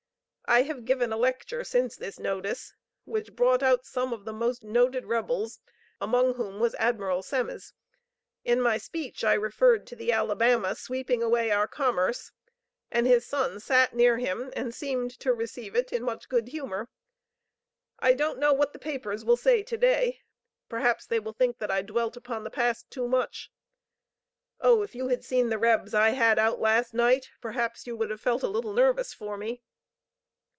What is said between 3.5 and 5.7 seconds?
out some of the most noted rebels,